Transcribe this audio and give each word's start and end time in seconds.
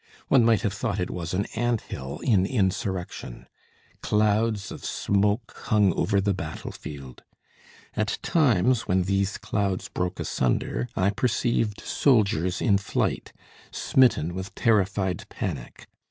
One 0.29 0.43
might 0.43 0.61
have 0.63 0.73
thought 0.73 0.99
it 0.99 1.11
was 1.11 1.35
an 1.35 1.45
ant 1.55 1.81
hill 1.81 2.21
in 2.23 2.43
insurrection. 2.47 3.45
Clouds 4.01 4.71
of 4.71 4.83
smoke 4.83 5.53
hung 5.65 5.93
over 5.93 6.19
the 6.19 6.33
battle 6.33 6.71
field. 6.71 7.21
At 7.95 8.17
times, 8.23 8.87
when 8.87 9.03
these 9.03 9.37
clouds 9.37 9.89
broke 9.89 10.19
asunder, 10.19 10.89
I 10.95 11.11
perceived 11.11 11.81
soldiers 11.81 12.61
in 12.63 12.79
flight, 12.79 13.31
smitten 13.71 14.33
with 14.33 14.55
terrified 14.55 15.29
panic. 15.29 15.85